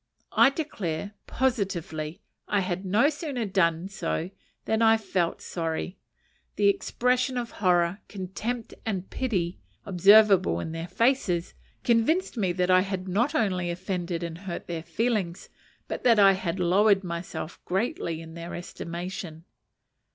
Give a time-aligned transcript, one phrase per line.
[0.33, 4.31] I declare, positively, I had no sooner done so
[4.65, 5.99] than I felt sorry.
[6.55, 11.53] The expression of horror, contempt, and pity, observable in their faces,
[11.83, 15.49] convinced me that I had not only offended and hurt their feelings,
[15.87, 19.43] but that I had lowered myself greatly in their estimation.